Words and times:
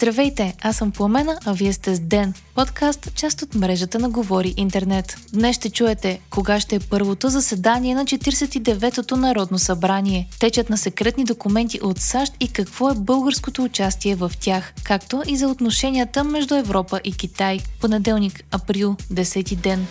Здравейте, 0.00 0.56
аз 0.62 0.76
съм 0.76 0.90
Пламена, 0.90 1.38
а 1.46 1.52
вие 1.52 1.72
сте 1.72 1.94
с 1.94 2.00
Ден, 2.00 2.34
подкаст, 2.54 3.14
част 3.14 3.42
от 3.42 3.54
мрежата 3.54 3.98
на 3.98 4.10
Говори 4.10 4.54
Интернет. 4.56 5.16
Днес 5.32 5.56
ще 5.56 5.70
чуете 5.70 6.20
кога 6.30 6.60
ще 6.60 6.76
е 6.76 6.80
първото 6.80 7.28
заседание 7.28 7.94
на 7.94 8.04
49-то 8.04 9.16
Народно 9.16 9.58
събрание, 9.58 10.28
течат 10.38 10.70
на 10.70 10.78
секретни 10.78 11.24
документи 11.24 11.80
от 11.82 11.98
САЩ 11.98 12.32
и 12.40 12.48
какво 12.48 12.90
е 12.90 12.94
българското 12.94 13.64
участие 13.64 14.14
в 14.14 14.32
тях, 14.40 14.72
както 14.84 15.22
и 15.26 15.36
за 15.36 15.48
отношенията 15.48 16.24
между 16.24 16.54
Европа 16.54 17.00
и 17.04 17.12
Китай. 17.12 17.60
Понеделник, 17.80 18.44
април, 18.50 18.96
10 19.12 19.56
ден. 19.56 19.86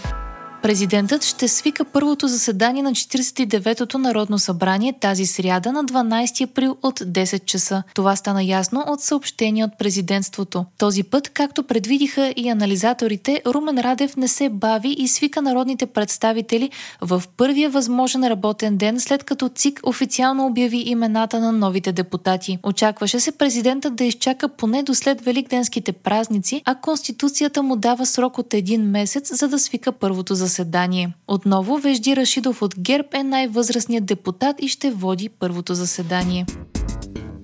Президентът 0.61 1.23
ще 1.23 1.47
свика 1.47 1.85
първото 1.85 2.27
заседание 2.27 2.83
на 2.83 2.91
49-то 2.91 3.97
Народно 3.97 4.39
събрание 4.39 4.93
тази 4.99 5.25
сряда 5.25 5.71
на 5.71 5.83
12 5.85 6.49
април 6.49 6.77
от 6.83 6.99
10 6.99 7.45
часа. 7.45 7.83
Това 7.95 8.15
стана 8.15 8.43
ясно 8.43 8.83
от 8.87 9.01
съобщение 9.01 9.63
от 9.63 9.71
президентството. 9.79 10.65
Този 10.77 11.03
път, 11.03 11.29
както 11.29 11.63
предвидиха 11.63 12.33
и 12.35 12.49
анализаторите, 12.49 13.41
Румен 13.45 13.79
Радев 13.79 14.17
не 14.17 14.27
се 14.27 14.49
бави 14.49 14.95
и 14.97 15.07
свика 15.07 15.41
народните 15.41 15.85
представители 15.85 16.69
в 17.01 17.23
първия 17.37 17.69
възможен 17.69 18.27
работен 18.27 18.77
ден, 18.77 18.99
след 18.99 19.23
като 19.23 19.49
ЦИК 19.49 19.79
официално 19.83 20.45
обяви 20.45 20.83
имената 20.85 21.39
на 21.39 21.51
новите 21.51 21.91
депутати. 21.91 22.57
Очакваше 22.63 23.19
се 23.19 23.31
президентът 23.31 23.95
да 23.95 24.03
изчака 24.03 24.49
поне 24.49 24.83
до 24.83 24.93
след 24.95 25.21
великденските 25.21 25.91
празници, 25.91 26.61
а 26.65 26.75
Конституцията 26.75 27.63
му 27.63 27.75
дава 27.75 28.05
срок 28.05 28.37
от 28.37 28.53
един 28.53 28.81
месец, 28.81 29.37
за 29.37 29.47
да 29.47 29.59
свика 29.59 29.91
първото 29.91 30.35
заседание 30.35 30.48
заседание. 30.49 31.13
Отново 31.27 31.77
Вежди 31.77 32.15
Рашидов 32.15 32.61
от 32.61 32.75
ГЕРБ 32.79 33.07
е 33.13 33.23
най-възрастният 33.23 34.05
депутат 34.05 34.55
и 34.61 34.67
ще 34.67 34.91
води 34.91 35.29
първото 35.29 35.73
заседание. 35.73 36.45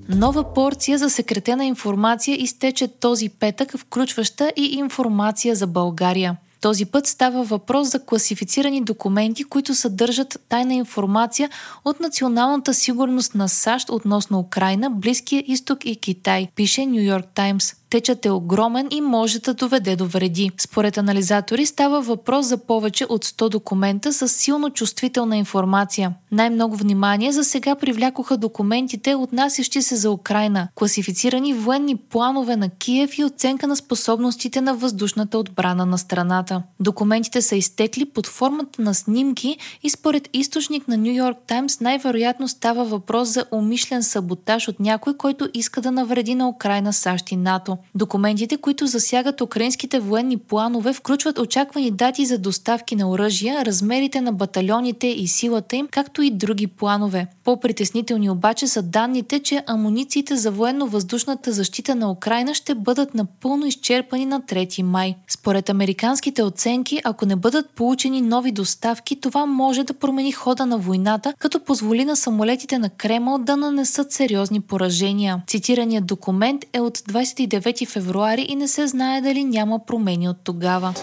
Нова 0.09 0.53
порция 0.53 0.98
за 0.98 1.09
секретена 1.09 1.66
информация 1.66 2.42
изтече 2.42 2.88
този 2.88 3.30
петък, 3.30 3.78
включваща 3.78 4.52
и 4.56 4.64
информация 4.64 5.56
за 5.56 5.67
България. 5.67 6.38
Този 6.61 6.86
път 6.86 7.08
става 7.08 7.44
въпрос 7.44 7.92
за 7.92 8.06
класифицирани 8.06 8.83
документи, 8.83 9.44
които 9.44 9.76
съдържат 9.76 10.39
тайна 10.50 10.73
информация 10.73 11.50
от 11.86 12.00
националната 12.00 12.73
сигурност 12.73 13.36
на 13.36 13.50
САЩ 13.50 13.89
относно 13.89 14.39
Украина, 14.39 14.89
Близкия 14.89 15.44
изток 15.48 15.86
и 15.86 15.95
Китай, 15.95 16.48
пише 16.56 16.86
Нью 16.86 17.02
Йорк 17.02 17.26
Таймс. 17.36 17.73
Течът 17.96 18.26
е 18.26 18.32
огромен 18.32 18.88
и 18.92 19.02
може 19.02 19.40
да 19.40 19.54
доведе 19.54 19.96
до 19.96 20.06
вреди. 20.06 20.52
Според 20.58 20.98
анализатори 20.98 21.66
става 21.66 22.02
въпрос 22.02 22.46
за 22.46 22.58
повече 22.58 23.06
от 23.10 23.26
100 23.26 23.50
документа 23.50 24.14
с 24.14 24.28
силно 24.28 24.70
чувствителна 24.70 25.38
информация. 25.38 26.14
Най-много 26.32 26.76
внимание 26.76 27.32
за 27.32 27.44
сега 27.44 27.76
привлякоха 27.76 28.38
документите, 28.38 29.16
отнасящи 29.16 29.82
се 29.82 29.96
за 29.96 30.12
Украина, 30.12 30.68
класифицирани 30.76 31.54
военни 31.54 31.96
планове 31.96 32.56
на 32.56 32.70
Киев 32.70 33.18
и 33.18 33.23
оценка 33.23 33.68
на 33.68 33.76
способностите 33.76 34.62
на 34.62 34.76
въздушната 34.76 35.38
отбрана 35.38 35.86
на 35.86 35.98
страната. 35.98 36.64
Документите 36.80 37.42
са 37.42 37.56
изтекли 37.56 38.06
под 38.06 38.28
формата 38.28 38.82
на 38.82 38.94
снимки 38.94 39.58
и 39.84 39.90
според 39.90 40.30
източник 40.34 40.88
на 40.88 40.98
Нью 40.98 41.14
Йорк 41.14 41.38
Таймс 41.48 41.80
най-вероятно 41.80 42.48
става 42.48 42.86
въпрос 42.86 43.30
за 43.30 43.46
умишлен 43.52 44.04
саботаж 44.04 44.68
от 44.68 44.80
някой, 44.80 45.18
който 45.18 45.50
иска 45.54 45.82
да 45.82 45.92
навреди 45.92 46.36
на 46.36 46.50
Украина, 46.50 46.94
САЩ 46.94 47.32
и 47.32 47.36
НАТО. 47.36 47.78
Документите, 47.95 48.58
които 48.58 48.88
засягат 48.88 49.41
украинските 49.41 50.00
военни 50.00 50.38
планове, 50.38 50.94
включват 50.94 51.39
очаквани 51.39 51.92
дати 51.92 52.25
за 52.25 52.38
доставки 52.38 52.95
на 52.95 53.09
оръжия, 53.09 53.66
размерите 53.66 54.22
на 54.22 54.33
батальоните 54.33 55.08
и 55.08 55.27
силата 55.27 55.75
им, 55.75 55.88
както 55.92 56.22
и 56.22 56.31
други 56.31 56.67
планове. 56.67 57.27
По-притеснителни 57.46 58.30
обаче 58.30 58.68
са 58.68 58.82
данните, 58.82 59.40
че 59.40 59.64
амунициите 59.68 60.36
за 60.36 60.52
военно-въздушната 60.52 61.52
защита 61.52 61.96
на 61.96 62.12
Украина 62.12 62.54
ще 62.54 62.76
бъдат 62.76 63.16
напълно 63.16 63.66
изчерпани 63.66 64.26
на 64.26 64.42
3 64.42 64.82
май. 64.82 65.16
Според 65.28 65.70
американските 65.70 66.44
оценки, 66.44 67.02
ако 67.04 67.26
не 67.26 67.36
бъдат 67.36 67.70
получени 67.70 68.22
нови 68.22 68.52
доставки, 68.52 69.22
това 69.22 69.45
може 69.45 69.84
да 69.84 69.94
промени 69.94 70.32
хода 70.32 70.66
на 70.66 70.78
войната, 70.78 71.34
като 71.39 71.60
позволи 71.60 72.05
на 72.05 72.16
самолетите 72.16 72.78
на 72.78 72.89
Кремъл 72.89 73.38
да 73.38 73.58
нанесат 73.58 74.11
сериозни 74.11 74.61
поражения. 74.61 75.42
Цитираният 75.48 76.05
документ 76.05 76.66
е 76.73 76.80
от 76.80 76.98
29 76.98 77.66
9 77.66 77.88
февруари 77.88 78.45
и 78.50 78.55
не 78.55 78.67
се 78.67 78.88
знае 78.88 79.22
дали 79.22 79.44
няма 79.44 79.80
промени 79.86 80.30
от 80.30 80.38
тогава. 80.44 80.94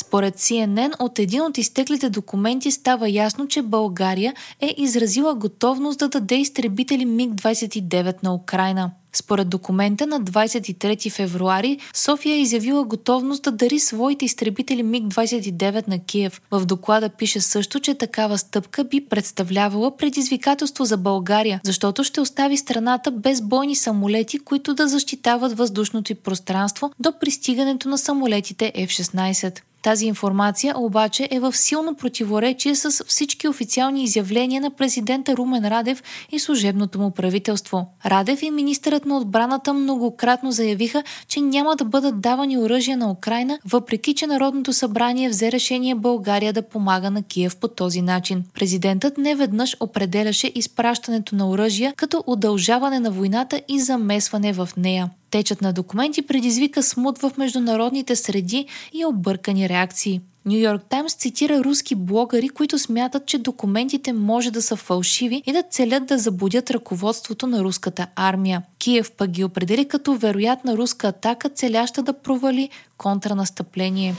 Според 0.00 0.38
CNN, 0.38 0.92
от 0.98 1.18
един 1.18 1.42
от 1.42 1.58
изтеклите 1.58 2.10
документи 2.10 2.70
става 2.70 3.08
ясно, 3.08 3.48
че 3.48 3.62
България 3.62 4.34
е 4.60 4.74
изразила 4.76 5.34
готовност 5.34 5.98
да 5.98 6.08
даде 6.08 6.34
изтребители 6.34 7.06
МиГ-29 7.06 8.22
на 8.22 8.34
Украина. 8.34 8.90
Според 9.12 9.48
документа 9.48 10.06
на 10.06 10.20
23 10.20 11.10
февруари 11.10 11.78
София 11.94 12.34
е 12.34 12.40
изявила 12.40 12.84
готовност 12.84 13.42
да 13.42 13.52
дари 13.52 13.78
своите 13.78 14.24
изтребители 14.24 14.82
МиГ-29 14.82 15.88
на 15.88 15.98
Киев. 15.98 16.40
В 16.50 16.66
доклада 16.66 17.08
пише 17.08 17.40
също, 17.40 17.80
че 17.80 17.94
такава 17.94 18.38
стъпка 18.38 18.84
би 18.84 19.04
представлявала 19.04 19.96
предизвикателство 19.96 20.84
за 20.84 20.96
България, 20.96 21.60
защото 21.64 22.04
ще 22.04 22.20
остави 22.20 22.56
страната 22.56 23.10
без 23.10 23.40
бойни 23.40 23.76
самолети, 23.76 24.38
които 24.38 24.74
да 24.74 24.88
защитават 24.88 25.56
въздушното 25.56 26.12
и 26.12 26.14
пространство 26.14 26.92
до 27.00 27.12
пристигането 27.20 27.88
на 27.88 27.98
самолетите 27.98 28.72
F-16. 28.76 29.60
Тази 29.82 30.06
информация 30.06 30.74
обаче 30.78 31.28
е 31.30 31.40
в 31.40 31.56
силно 31.56 31.94
противоречие 31.94 32.74
с 32.74 33.04
всички 33.04 33.48
официални 33.48 34.04
изявления 34.04 34.60
на 34.60 34.70
президента 34.70 35.36
Румен 35.36 35.68
Радев 35.68 36.02
и 36.32 36.38
служебното 36.38 37.00
му 37.00 37.10
правителство. 37.10 37.86
Радев 38.06 38.42
и 38.42 38.50
министърът 38.50 39.06
на 39.06 39.16
отбраната 39.16 39.74
многократно 39.74 40.52
заявиха, 40.52 41.02
че 41.28 41.40
няма 41.40 41.76
да 41.76 41.84
бъдат 41.84 42.20
давани 42.20 42.58
оръжия 42.58 42.96
на 42.96 43.10
Украина, 43.10 43.58
въпреки 43.64 44.14
че 44.14 44.26
Народното 44.26 44.72
събрание 44.72 45.28
взе 45.28 45.52
решение 45.52 45.94
България 45.94 46.52
да 46.52 46.62
помага 46.62 47.10
на 47.10 47.22
Киев 47.22 47.56
по 47.56 47.68
този 47.68 48.02
начин. 48.02 48.44
Президентът 48.54 49.18
неведнъж 49.18 49.76
определяше 49.80 50.52
изпращането 50.54 51.36
на 51.36 51.50
оръжия 51.50 51.92
като 51.96 52.24
удължаване 52.26 53.00
на 53.00 53.10
войната 53.10 53.60
и 53.68 53.80
замесване 53.80 54.52
в 54.52 54.68
нея. 54.76 55.10
Течът 55.30 55.62
на 55.62 55.72
документи 55.72 56.22
предизвика 56.22 56.82
смут 56.82 57.18
в 57.18 57.32
международните 57.38 58.16
среди 58.16 58.66
и 58.92 59.04
объркани 59.04 59.68
реакции. 59.68 60.20
Нью 60.46 60.58
Йорк 60.58 60.82
Таймс 60.88 61.14
цитира 61.14 61.64
руски 61.64 61.94
блогъри, 61.94 62.48
които 62.48 62.78
смятат, 62.78 63.26
че 63.26 63.38
документите 63.38 64.12
може 64.12 64.50
да 64.50 64.62
са 64.62 64.76
фалшиви 64.76 65.42
и 65.46 65.52
да 65.52 65.62
целят 65.70 66.06
да 66.06 66.18
забудят 66.18 66.70
ръководството 66.70 67.46
на 67.46 67.64
руската 67.64 68.06
армия. 68.16 68.62
Киев 68.78 69.12
пък 69.12 69.30
ги 69.30 69.44
определи 69.44 69.88
като 69.88 70.14
вероятна 70.14 70.76
руска 70.76 71.08
атака, 71.08 71.48
целяща 71.48 72.02
да 72.02 72.12
провали 72.12 72.68
контранастъпление. 72.98 74.14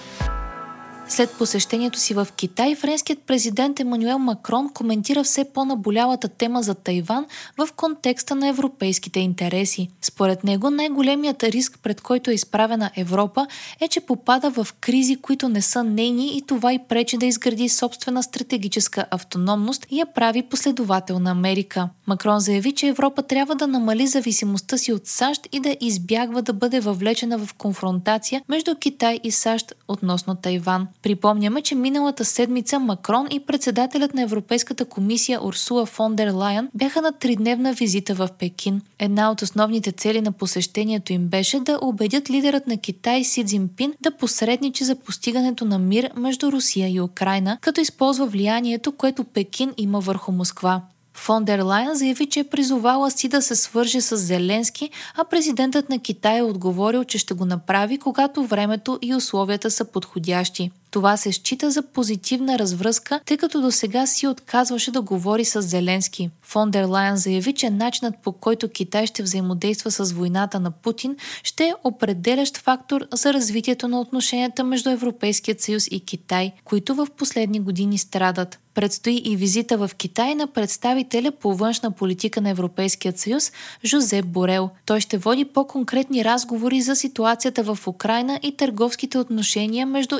След 1.12 1.32
посещението 1.32 2.00
си 2.00 2.14
в 2.14 2.28
Китай, 2.36 2.76
френският 2.76 3.20
президент 3.20 3.80
Емануел 3.80 4.20
Макрон 4.20 4.70
коментира 4.74 5.24
все 5.24 5.46
по-наболялата 5.54 6.28
тема 6.28 6.64
за 6.64 6.76
Тайван 6.76 7.26
в 7.58 7.70
контекста 7.76 8.36
на 8.36 8.48
европейските 8.48 9.20
интереси. 9.20 9.90
Според 10.02 10.44
него 10.44 10.70
най-големият 10.70 11.44
риск, 11.44 11.80
пред 11.84 12.02
който 12.02 12.32
е 12.32 12.34
изправена 12.34 12.92
Европа, 12.96 13.48
е, 13.80 13.88
че 13.88 14.00
попада 14.00 14.52
в 14.52 14.68
кризи, 14.82 15.16
които 15.16 15.50
не 15.50 15.62
са 15.62 15.84
нейни 15.84 16.38
и 16.38 16.42
това 16.42 16.74
и 16.74 16.80
пречи 16.90 17.18
да 17.18 17.26
изгради 17.26 17.70
собствена 17.70 18.24
стратегическа 18.24 19.06
автономност 19.12 19.88
и 19.90 20.00
я 20.00 20.06
прави 20.06 20.44
последовател 20.44 21.20
на 21.20 21.32
Америка. 21.32 21.90
Макрон 22.08 22.40
заяви, 22.40 22.72
че 22.72 22.88
Европа 22.88 23.24
трябва 23.24 23.56
да 23.56 23.68
намали 23.68 24.08
зависимостта 24.08 24.78
си 24.78 24.94
от 24.94 25.08
САЩ 25.08 25.48
и 25.52 25.60
да 25.60 25.78
избягва 25.82 26.42
да 26.42 26.54
бъде 26.54 26.80
въвлечена 26.80 27.38
в 27.38 27.54
конфронтация 27.54 28.42
между 28.50 28.76
Китай 28.76 29.20
и 29.24 29.32
САЩ 29.32 29.74
относно 29.88 30.36
Тайван. 30.36 30.88
Припомняме, 31.01 31.62
че 31.62 31.75
миналата 31.75 32.25
седмица 32.25 32.79
Макрон 32.79 33.28
и 33.31 33.39
председателят 33.39 34.13
на 34.13 34.22
Европейската 34.22 34.85
комисия 34.85 35.45
Урсула 35.45 35.86
фон 35.86 36.15
дер 36.15 36.31
Лайен 36.31 36.69
бяха 36.74 37.01
на 37.01 37.12
тридневна 37.12 37.74
визита 37.74 38.13
в 38.13 38.30
Пекин. 38.39 38.81
Една 39.00 39.31
от 39.31 39.42
основните 39.42 39.92
цели 39.92 40.21
на 40.21 40.31
посещението 40.31 41.13
им 41.13 41.27
беше 41.27 41.59
да 41.59 41.80
убедят 41.81 42.30
лидерът 42.30 42.68
на 42.68 42.77
Китай 42.77 43.24
Си 43.24 43.45
Цзинпин 43.45 43.94
да 44.01 44.12
посредничи 44.12 44.83
за 44.83 44.95
постигането 44.95 45.65
на 45.65 45.80
мир 45.80 46.09
между 46.18 46.51
Русия 46.51 46.89
и 46.89 47.01
Украина, 47.01 47.57
като 47.62 47.81
използва 47.81 48.25
влиянието, 48.25 48.92
което 48.92 49.24
Пекин 49.24 49.74
има 49.77 50.00
върху 50.00 50.31
Москва. 50.31 50.81
Фон 51.13 51.45
дер 51.45 51.59
Лайен 51.59 51.95
заяви, 51.95 52.30
че 52.30 52.39
е 52.39 52.44
призовала 52.44 53.12
си 53.12 53.27
да 53.27 53.42
се 53.42 53.56
свърже 53.56 54.01
с 54.01 54.18
Зеленски, 54.18 54.89
а 55.15 55.24
президентът 55.24 55.89
на 55.89 56.00
Китай 56.00 56.38
е 56.38 56.44
отговорил, 56.44 57.04
че 57.04 57.18
ще 57.18 57.33
го 57.33 57.45
направи, 57.45 57.97
когато 57.97 58.45
времето 58.45 59.00
и 59.01 59.15
условията 59.15 59.71
са 59.71 59.86
подходящи. 59.86 60.71
Това 60.92 61.18
се 61.18 61.32
счита 61.32 61.72
за 61.72 61.82
позитивна 61.82 62.60
развръзка, 62.60 63.20
тъй 63.26 63.38
като 63.38 63.62
до 63.62 63.72
сега 63.72 64.06
си 64.06 64.28
отказваше 64.28 64.92
да 64.92 65.02
говори 65.02 65.46
с 65.46 65.62
Зеленски. 65.62 66.30
Фон 66.44 66.72
дер 66.72 66.86
Лайен 66.86 67.18
заяви, 67.18 67.54
че 67.54 67.70
начинът 67.70 68.16
по 68.24 68.32
който 68.32 68.70
Китай 68.70 69.08
ще 69.08 69.24
взаимодейства 69.24 69.92
с 69.92 70.12
войната 70.12 70.60
на 70.60 70.72
Путин 70.72 71.16
ще 71.44 71.64
е 71.64 71.74
определящ 71.84 72.58
фактор 72.58 73.08
за 73.14 73.34
развитието 73.34 73.88
на 73.88 74.00
отношенията 74.00 74.64
между 74.64 74.90
Европейският 74.90 75.62
съюз 75.62 75.88
и 75.92 76.00
Китай, 76.00 76.52
които 76.66 76.96
в 76.96 77.08
последни 77.18 77.60
години 77.60 77.98
страдат. 77.98 78.60
Предстои 78.74 79.22
и 79.26 79.36
визита 79.36 79.78
в 79.78 79.92
Китай 79.98 80.36
на 80.36 80.48
представителя 80.48 81.32
по 81.32 81.56
външна 81.56 81.92
политика 81.92 82.42
на 82.42 82.50
Европейският 82.50 83.20
съюз 83.20 83.52
Жозеп 83.86 84.26
Борел. 84.26 84.70
Той 84.86 85.02
ще 85.02 85.18
води 85.18 85.46
по-конкретни 85.46 86.26
разговори 86.26 86.82
за 86.82 86.96
ситуацията 86.96 87.64
в 87.64 87.88
Украина 87.88 88.40
и 88.44 88.58
търговските 88.58 89.18
отношения 89.18 89.88
между 89.88 90.20